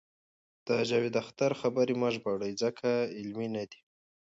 [0.67, 3.79] د جاوید اختر خبرې مه ژباړئ ځکه علمي نه دي.